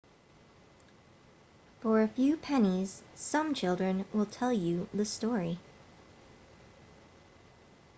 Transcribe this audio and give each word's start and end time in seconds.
for 1.79 2.01
a 2.01 2.07
few 2.07 2.35
pennies 2.35 3.03
some 3.13 3.53
children 3.53 4.03
will 4.11 4.25
tell 4.25 4.51
you 4.51 4.89
the 4.95 5.05
story 5.05 5.59